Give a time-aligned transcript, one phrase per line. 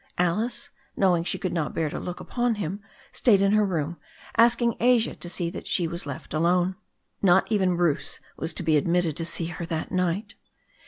[0.17, 2.79] Alice, knowing she could not bear to look upon him,
[3.11, 3.97] had stayed in her room,
[4.35, 6.75] asking Asia to see that she was left alone.
[7.21, 10.33] Not even Bruce was to be admitted to see her that night.